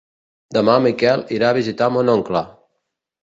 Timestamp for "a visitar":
1.53-1.91